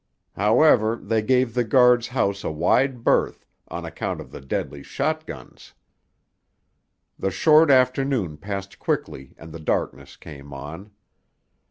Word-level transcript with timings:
However, 0.35 0.95
they 0.95 1.21
gave 1.21 1.53
the 1.53 1.63
guards' 1.63 2.07
house 2.07 2.43
a 2.43 2.49
wide 2.49 3.03
berth, 3.03 3.45
on 3.67 3.85
account 3.85 4.19
of 4.19 4.31
the 4.31 4.41
deadly 4.41 4.81
shotguns. 4.81 5.73
The 7.19 7.29
short 7.29 7.69
afternoon 7.69 8.37
passed 8.37 8.79
quickly 8.79 9.35
and 9.37 9.53
the 9.53 9.59
darkness 9.59 10.15
came 10.17 10.53
on. 10.55 10.89